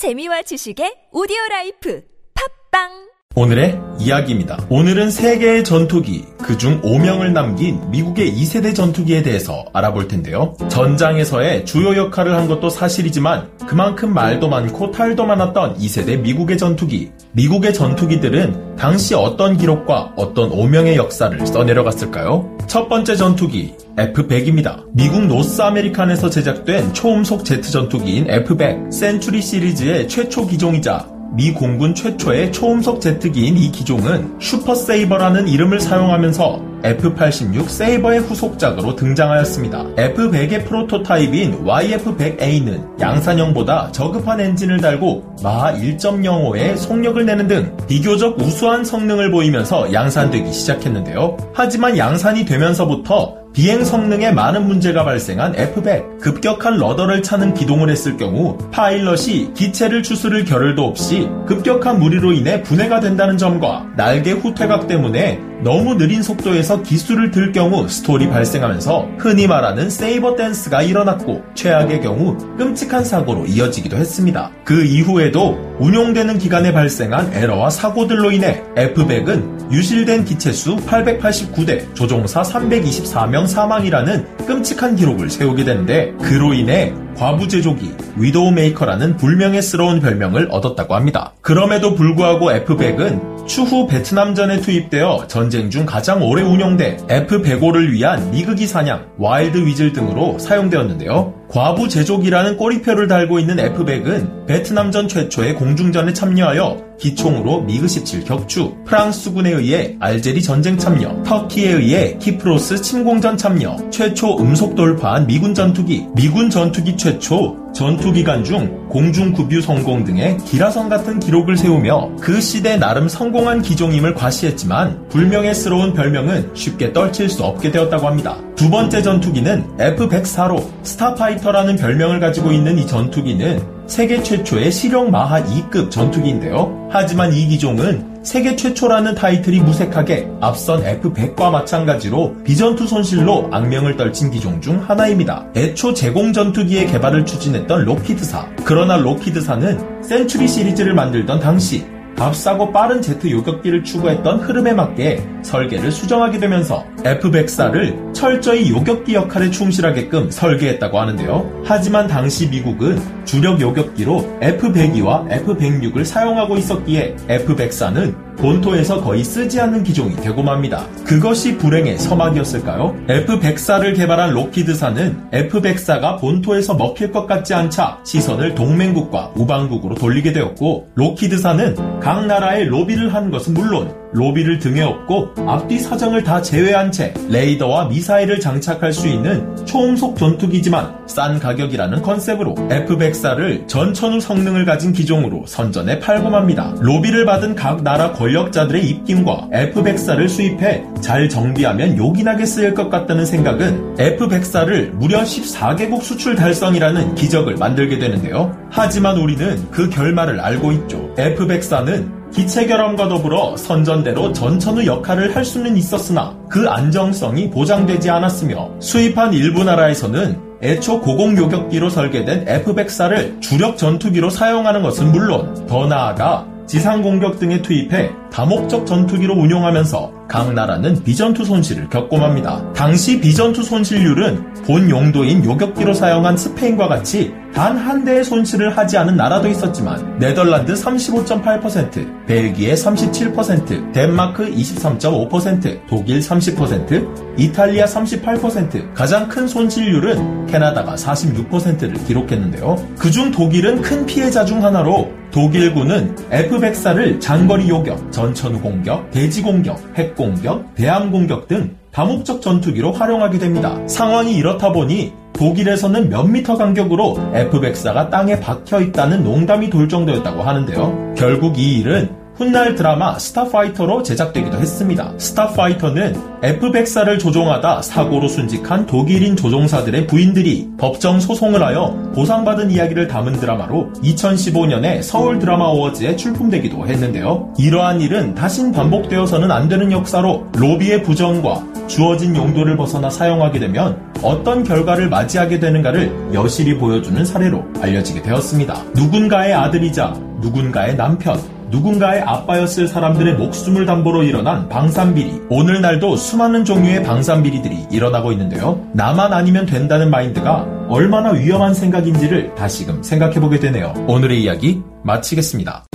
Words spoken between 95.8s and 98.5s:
가장 오래 운영돼 F105를 위한